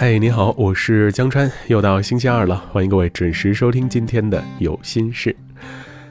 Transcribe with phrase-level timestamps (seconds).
[0.00, 5.34] 嗨，你好，我是江川，又到星期二了，欢迎各位准时收听今天的有心事。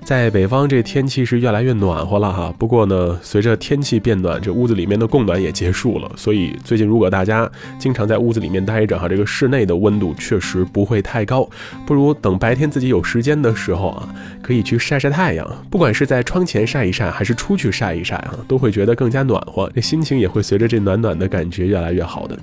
[0.04, 2.54] 在北方，这天气是越来越暖和了哈。
[2.60, 6.12] 不过呢，随着天气变暖，这屋子里面的供暖也结束了。
[6.18, 7.50] 所以最近，如果大家
[7.80, 11.50] 经常在屋子里面待着哈，这个室内的温度确实不会太高。
[11.86, 15.66] 不如等白天自己有时间的时候啊，可以去晒晒太阳。
[15.72, 22.38] 不管是在窗前晒一晒，还是出去晒一晒啊，都会觉得更加暖和，这心情也会随着这暖暖的感觉越来越好的。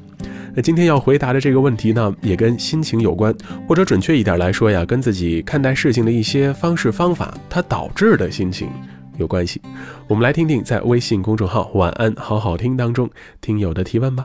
[0.56, 3.34] 那今天要回答的这个问题呢，也跟心情有关，
[3.68, 8.70] 或者准确一点来说呀，跟自己看待事情的一些方式方法，它导致的心情
[9.16, 9.60] 有关系。
[10.06, 14.24] 我们来听听在微信公众号“晚安好好听”当中听友的提问吧。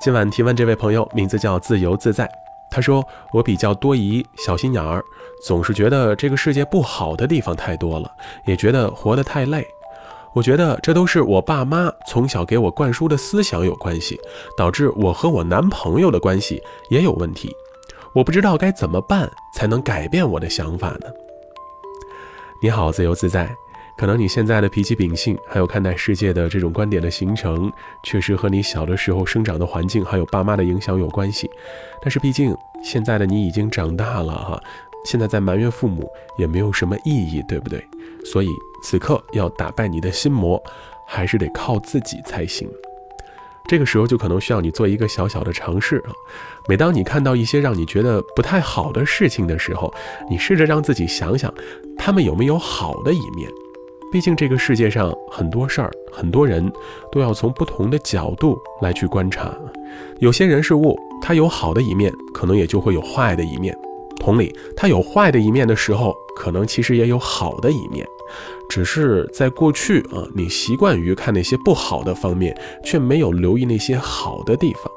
[0.00, 2.26] 今晚提问这位朋友名字叫自由自在，
[2.70, 5.04] 他说我比较多疑、小心眼儿，
[5.44, 8.10] 总是觉得这个世界不好的地方太多了，
[8.46, 9.66] 也觉得活得太累。
[10.36, 14.20] 我觉得这都是我爸妈从小给我灌输的思想有关系，
[14.54, 17.50] 导致我和我男朋友的关系也有问题。
[18.12, 21.06] 我不知道该怎么办才能改变我的想法呢？
[22.62, 23.50] 你好，自由自在。
[23.96, 31.50] 可能你现在的脾气秉性，还有看待世界的这种观点的形成，确实和你小的时候生长的环境，还有爸妈的影响有关系。
[32.02, 34.62] 但是毕竟现在的你已经长大了哈。
[35.06, 37.82] 现在在埋怨父母也没有什么意义，对不对？
[38.24, 38.48] 所以
[38.82, 40.62] 此刻要打败你的心魔，
[41.06, 42.68] 还是得靠自己才行。
[43.68, 46.12] 这个时候就可能需要你做一个小小的尝试啊。
[46.68, 49.92] 每当你看到一些让你觉得不太好的事情的时候，
[50.30, 51.52] 你试着让自己想想，
[51.96, 53.50] 他们有没有好的一面。
[54.12, 56.72] 毕竟这个世界上很多事儿、很多人
[57.10, 59.52] 都要从不同的角度来去观察。
[60.20, 63.76] 有些人事物，它有好的一面，可能也就会有坏的一面。
[64.26, 68.04] 同理，它有坏的一面的时候，可能其实也有好的一面，
[68.68, 72.52] 只是在过去啊，你习惯于看那些不好的方面，
[72.84, 74.90] 却没有留意那些好的地方。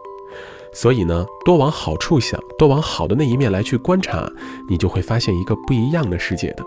[0.73, 4.27] 所以呢，多往好处想，多往好的那一面来去观察，
[4.67, 6.65] 你就会发现一个不一样的世界的。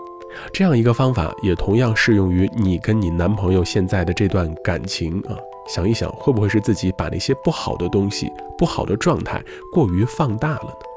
[0.53, 5.35] 这样一个方法，也同样适用于你跟你男朋友现在的这段感情啊。
[5.67, 10.92] 想一想，会不会是自己把那些不好的东西、不好的状态过于放大了呢？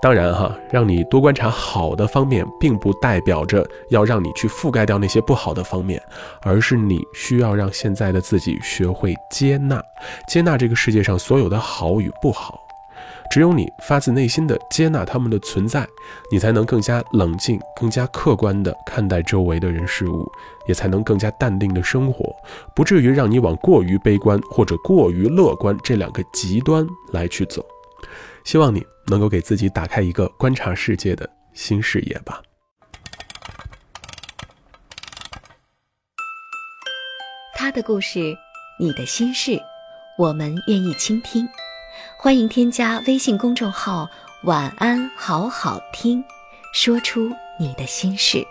[0.00, 6.00] 当然哈，让你多观察好的方面，并不代表着要让你去覆盖掉那些不好的方面，
[6.42, 9.82] 而是你需要让现在的自己学会接纳，
[10.28, 12.60] 接纳这个世界上所有的好与不好。
[13.30, 15.86] 只有你发自内心的接纳他们的存在，
[16.32, 20.26] 你才能更加冷静、更加客观的看待周围的人事物，
[20.66, 22.34] 也才能更加淡定的生活，
[22.74, 27.62] 不至于让你往过于悲观或者过于乐观这两个极端来去走。
[28.48, 32.40] 希望你能够给自己打开一个观察世界的新视野吧。
[37.52, 38.34] 他的故事，
[38.80, 39.60] 你的心事，
[40.16, 41.46] 我们愿意倾听。
[42.16, 44.08] 欢迎添加微信公众号
[44.44, 46.24] “晚安好好听”，
[46.72, 47.30] 说出
[47.60, 48.42] 你的心事。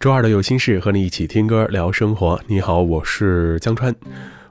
[0.00, 2.42] 周二的有心事，和你一起听歌聊生活。
[2.48, 3.94] 你好，我是江川。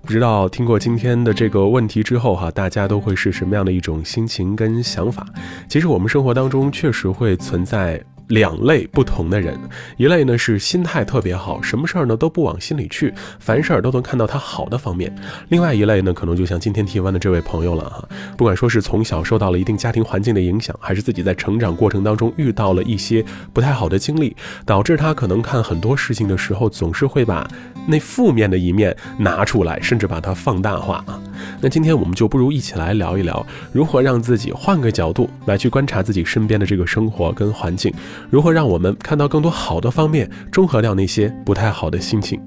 [0.07, 5.27] 不知道听过今天的这个问题之后哈，大家都会是什么样的一种心情跟想法？
[5.67, 8.01] 其实我们生活当中确实会存在。
[8.27, 9.57] 两类不同的人，
[9.97, 15.09] 一类呢是心态特别好，什么事儿呢都不往心里去，凡事儿都能看到他好的方面；
[15.49, 23.23] 另外一类呢，可能就像今天提问的这位朋友了哈，不管说是从小受到了一定家庭环境的影响，还是自己在成长过程当中遇到了一些
[23.53, 24.35] 不太好的经历，
[24.65, 27.47] 导致他可能看很多事情的时候，总是会把
[27.87, 31.17] 那负面的一面拿出来，甚至把它放大化啊。
[31.61, 37.93] 那今天我们就不如一起来聊一聊，如何让自己换个角度来去观察自己身边的这个生活跟环境。
[38.29, 42.39] 如何让我们看到更多好的方面，中和掉那些不太好的心情？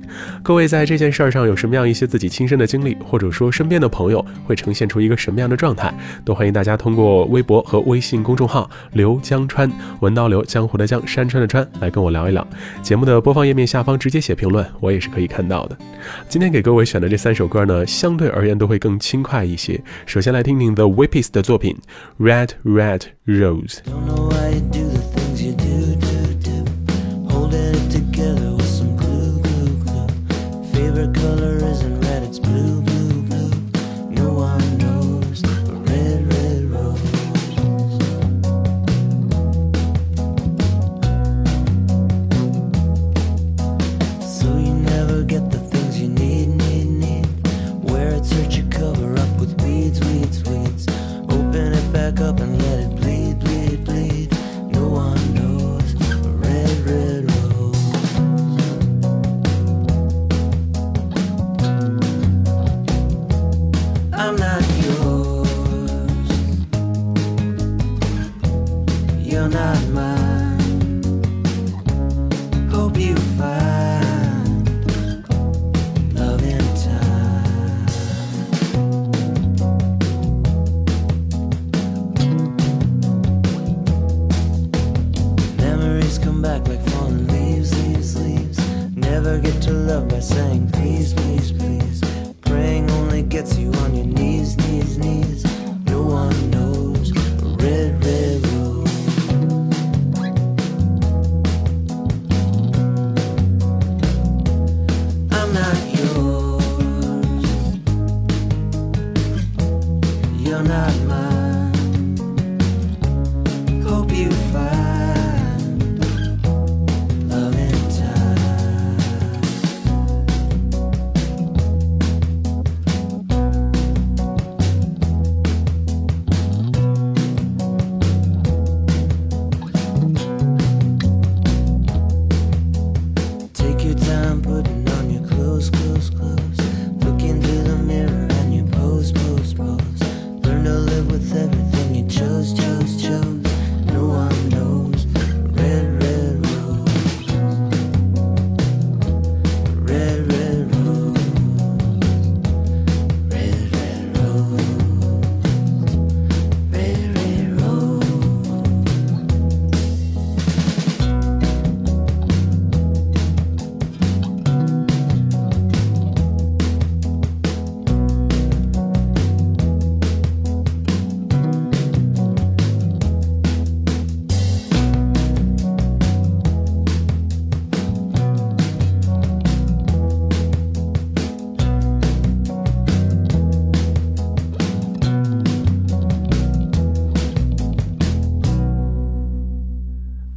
[0.43, 5.93] 各位在这件事儿上有什么样一些自己亲身的经历，或者说身边的朋友会呈现出一个什么样的状态？
[6.25, 9.71] 都欢迎大家通过微博和微信公众号“刘江川
[10.01, 12.47] 文刀刘江湖的江山川的川”来跟我聊一聊。
[12.83, 15.77] 节目的播放页面下方直接写评论，我也是可以看到的。
[16.29, 19.81] 今天给各位选的这三首歌呢，相对而言都会更轻快一些。
[20.07, 21.77] 首先来听听 The Whippies 的作品
[22.25, 23.79] 《Red Red Rose》。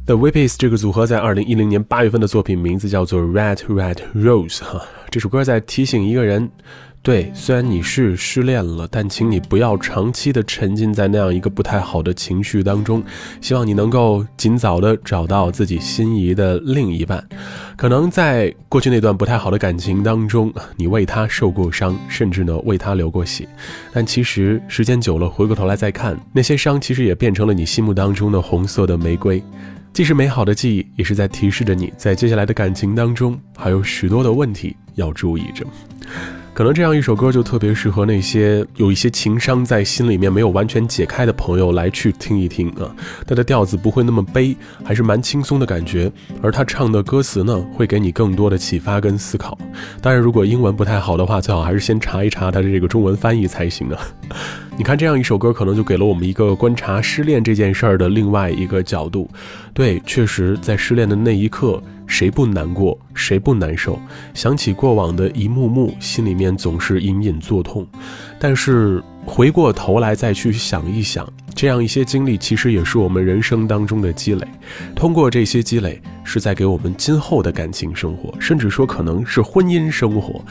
[0.06, 6.50] The Whippies 这个组合在二零一零年八月份的作品名字叫做《Red Red Rose》哈，这首歌在提醒一个人，
[7.00, 13.02] 对，虽然你是失恋了，但请你不要长期的沉浸在那样一个不太好的情绪当中，
[13.40, 17.26] 希望你能够尽早的找到自己心仪的另一半。
[17.74, 23.48] 可能在过去那段不太好的感情当中，你为他受过伤，甚至呢为他流过血，
[23.90, 29.42] 但其实时间久了，回过头来再看，那些伤其实也变成了你心目当中的红色的玫瑰。
[29.94, 35.64] 既是美好的记忆，也是在提示着你在接下来的感情当中还有许多的问题要注意着。
[36.54, 42.94] 可能这样一首歌就特别适合那些有一些情伤在心里面没有完全解开的朋友来去听一听啊。
[43.26, 46.10] 它的调子不会那么悲，还是蛮轻松的感觉。
[46.40, 49.58] 而他唱的歌词呢，会给你更多的启发跟思考。
[50.00, 53.98] 当然，如果英文不太好的话，最好还是先查一查它的这个中文翻译才行啊。
[54.78, 59.28] 你看这样一首歌，可能就给了我们一个观察失恋这件事儿的另外一个角度。
[59.72, 63.98] 对，确实在失恋的那一刻，谁不难过，谁不难受？
[64.34, 67.86] 想起过往的一幕幕，心里面总是隐隐作痛。
[68.38, 74.46] 但是回过头来再去想一想，这样一些经历，其实也是我们人生当中的积累。
[74.94, 80.44] 通过这些积累，是在给我们今后的感情生活，甚至说可能是婚姻生活，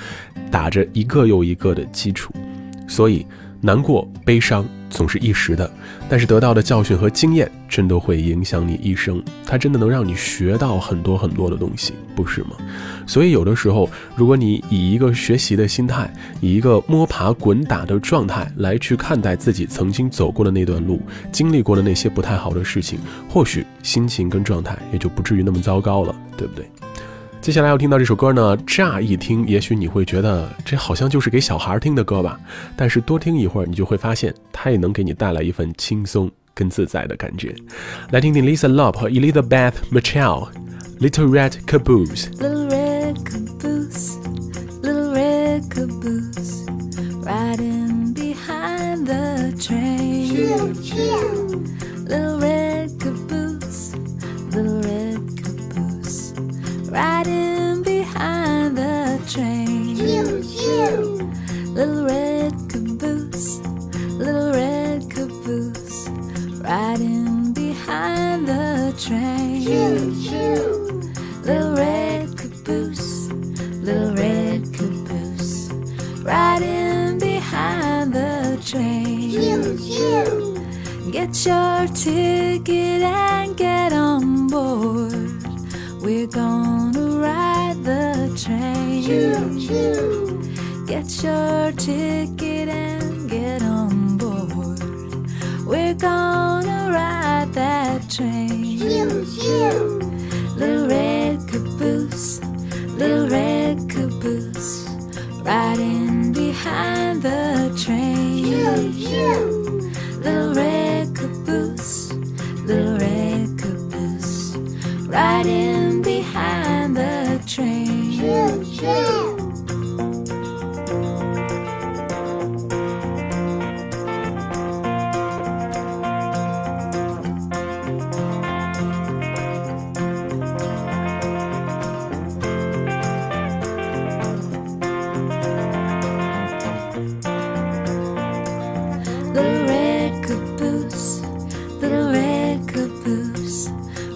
[0.51, 2.33] 打着一个又一个的基础。
[2.87, 3.25] 所以。
[3.65, 5.69] 难过、悲伤总是一时的，
[6.07, 9.21] 但是得到的教训和经验真的会影响你一生。
[9.45, 12.51] 它真的能让你学到很多很多的东西，不是吗？
[13.07, 16.09] 所以有的时候，如果你以一个学习的心态，
[16.39, 26.65] 以一个摸爬滚打的状态来去看待自己曾经走过的那段路，经历过的那些不太好的事情，或许心情跟状态也就不至于那么糟糕了，对不对？
[27.43, 32.39] 接下来要听到这首歌呢，乍一听，也许你会觉得这好像就是给小孩听的歌吧，
[32.77, 37.53] 但是多听一会儿，你就会发现它也能给你带来一份轻松跟自在的感觉。
[38.11, 40.47] 来听听 Lisa Love 和 Elizabeth Mitchell，
[41.01, 42.29] 《Little Red Caboose》。
[42.39, 44.15] Little red caboose,
[44.81, 46.65] little red caboose,
[47.25, 50.73] riding behind the train.
[52.07, 52.62] Little red
[56.93, 59.97] riding behind the train.
[61.73, 63.57] Little red caboose,
[64.19, 66.07] little red caboose,
[66.61, 69.65] riding behind the train.
[71.41, 73.27] Little red caboose,
[73.81, 75.71] little red caboose,
[76.21, 79.31] riding behind the train.
[81.11, 85.32] Get your ticket and get on board.
[86.03, 89.23] We're gonna ride the train.
[90.85, 94.81] Get your ticket and get on board.
[95.65, 98.79] We're gonna ride that train.
[100.57, 102.41] Little red caboose,
[102.97, 104.85] little red caboose,
[105.41, 106.12] riding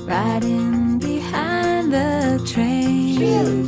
[0.08, 3.67] riding behind the train.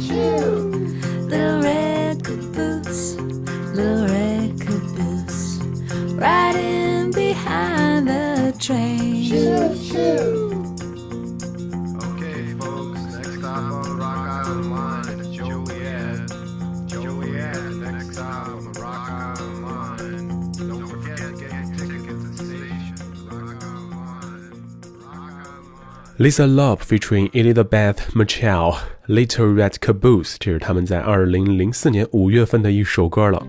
[26.20, 28.76] Lisa Love featuring Elizabeth Mitchell。
[29.08, 33.42] Little Red Caboose，这是他们在二零零四年五月份的一首歌了。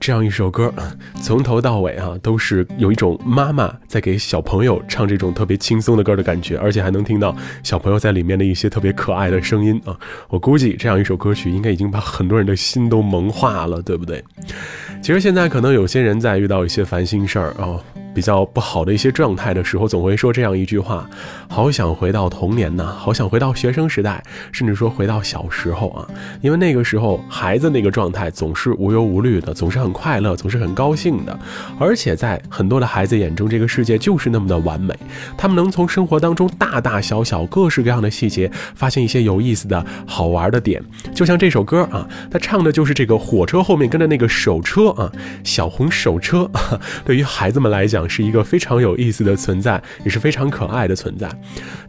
[0.00, 0.74] 这样一首歌，
[1.22, 9.96] 从头到尾啊，都是有一种妈妈在给小朋友唱这种特别轻松的歌的感觉，而且还能听到小朋友在里面的一些特别可爱的声音啊。
[10.28, 14.22] 我估计这样一首歌曲应该已经把很多人的心都萌化了，对不对？
[15.00, 17.80] 其实现在可能有些人在遇到一些烦心事儿啊。
[18.14, 21.08] 比较不好的一些状态的时候，总会说这样一句话
[21.48, 26.08] ：“好想回到童年呐，好想回到学生时代，甚至说回到小时候啊！
[26.40, 31.38] 因为那个时候孩子那个状态总是无忧无虑的，总是很快乐，总是很高兴的。
[31.78, 34.92] 而且在很多的孩子眼中，这个世界就是那么的完美，
[35.36, 40.82] 他们能从生活当中大大小小、各式各样的细节发现一些有意思的好玩的点。
[41.14, 45.12] 就像这首歌啊，他唱的就是这个火车后面跟着那个手车啊，
[45.44, 46.50] 小红手车，
[47.04, 47.97] 对于孩子们来讲。
[48.06, 51.28] 是一个非常有意思的存在，也是非常可爱的存在。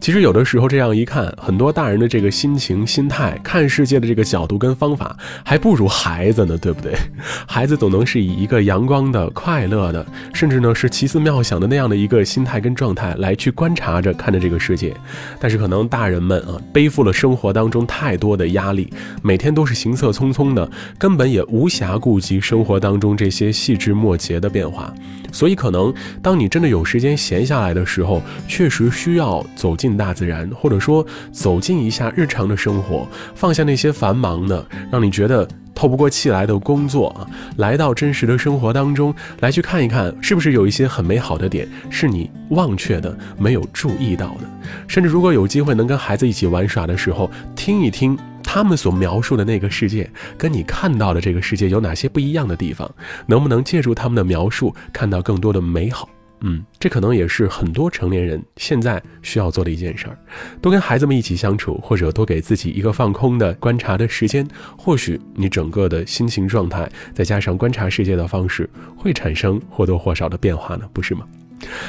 [0.00, 5.14] 其实有的时候这样一看，很多大人的这个心情、心态、看世界的这个角度跟方法，
[5.44, 6.94] 还不如孩子呢，对不对？
[7.46, 14.96] 孩子总能是以一个阳光的、快乐的，甚至呢是奇思妙想的那样的一个心态跟状态来去观察着、看着这个世界。
[15.38, 18.90] 但是可能大人们啊，背负了生活当中太多的压力，
[19.22, 24.92] 每天都是行色匆匆的，根本也无暇顾及生活当中这些细枝末节的变化，
[25.32, 25.92] 所以可能。
[26.22, 44.40] 当你真的有时间闲下来的时候，确实需要走进大自然，或者说走进一下日常的生活，放下那些繁忙的，让你觉得透不过气来的工作啊，来到真实的生活当中来去看一看，是不是有一些很美好的点是你忘却的、没有注意到的。
[44.86, 48.18] 甚至如果有机会能跟孩子一起玩耍的时候，听一听。
[48.52, 52.92] 他们所描述的那个世界，跟你看到的这个世界有哪些不一样的地方？
[53.24, 56.08] 能不能借助他们的描述，看到更多的美好？
[56.40, 60.18] 嗯，这可能也是很多成年人现在需要做的一件事儿。
[60.60, 64.44] 多跟孩子们一起相处，或者多给自己一个放空的观察的时间，
[64.76, 71.24] 或许你整个的心情状态，再加上观察世界的方式，会产生或多或少的变化呢，不是吗？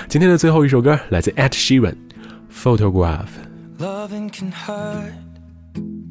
[0.08, 1.96] 今天的最后一首歌来自 At Sheeran，
[2.54, 3.30] 《Photograph》。
[3.84, 6.11] Loving can hurt.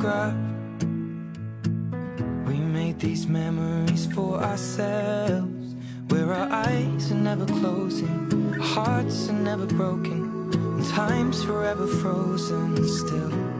[0.00, 0.34] Photograph.
[2.46, 5.74] We made these memories for ourselves.
[6.08, 13.59] Where our eyes are never closing, hearts are never broken, and time's forever frozen still.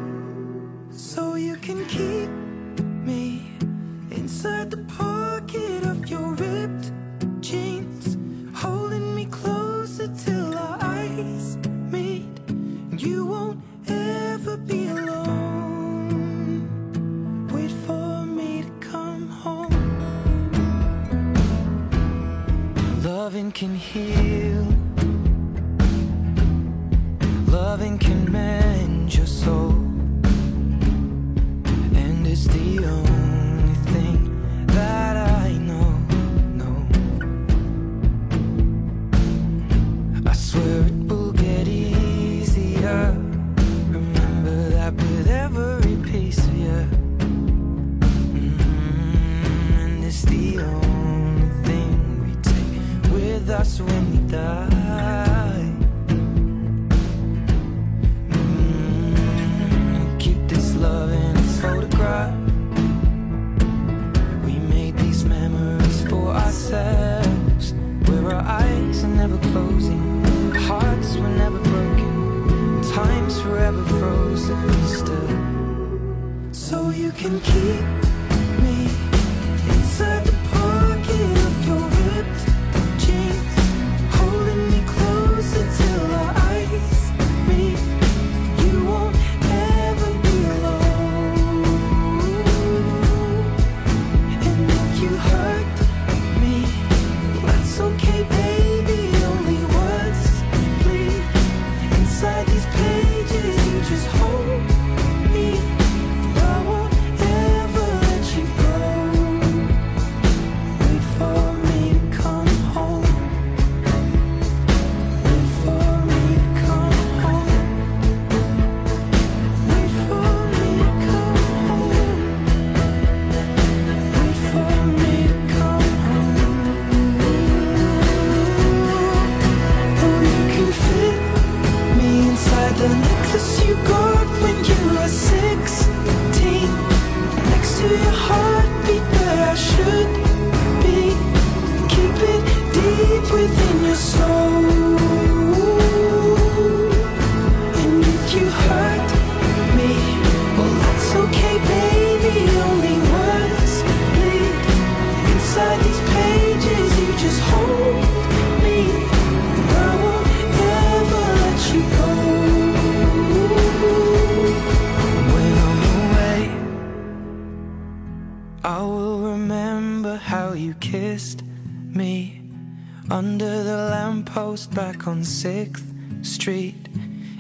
[175.01, 175.83] Back on 6th
[176.23, 176.89] Street.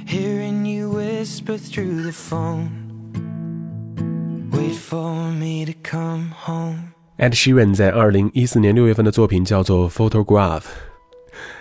[0.06, 2.70] Hearing you whisper through the phone.
[4.52, 6.92] Wait for me to come home.
[7.18, 10.60] Ed Sheeran 在二零一四年六月份的作品叫做《Photograph》。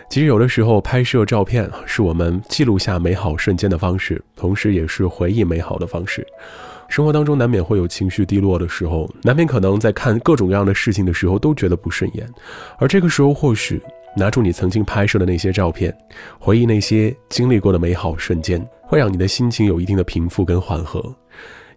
[0.09, 6.25] 其实有的时候拍摄照片是我们记录下美好瞬间的方式，同时也是回忆美好的方式。
[6.87, 12.27] 生活当中难免会有情绪低落的时候，难免可能在看各种各样的事情的时候都觉得不顺眼，
[12.79, 13.79] 而这个时候或许
[14.15, 15.95] 拿出你曾经拍摄的那些照片，
[16.39, 21.03] 回忆那些经历过的美好瞬间，会让你的心情有一定的平复跟缓和。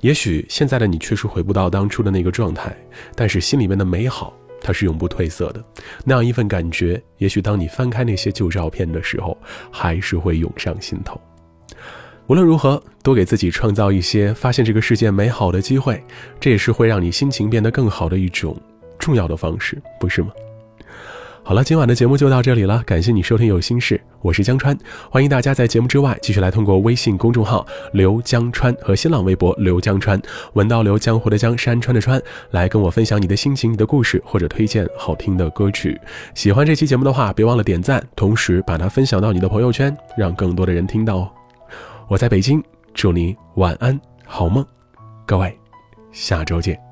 [0.01, 2.77] 也许现在的你确实回不到当初的那个状态，
[3.15, 5.65] 但是心里面的美好它是永不褪色的。
[6.05, 9.37] 那样一份感觉，也许当你翻开那些旧照片的时候，
[9.71, 11.21] 还是会涌上心头。
[12.29, 16.03] 无论如何，多给自己创造一些发现这个世界美好的机会，
[16.41, 18.57] 这也是会让你心情变得更好的一种
[18.99, 20.31] 重要的方式，不是吗？
[21.45, 24.79] 好了，今晚的节目就到这里了，感谢你收听《有心事》，我是江川，
[25.11, 30.23] 欢迎大家在节目之外继续来通过微信公众号“刘江川”和新浪微博“刘江川”，
[30.55, 36.01] 文道刘江湖的江山川的川，来跟我分享你的心情、你的故事，或者推荐好听的歌曲。
[36.33, 41.31] 喜欢这期节目的话，别忘了点赞，同时把它分享到你的朋友圈，让更多的人听到哦。
[42.07, 42.63] 我在北京，
[42.95, 44.65] 祝你晚安，好梦，
[45.27, 45.59] 各位，
[46.13, 46.92] 下周见。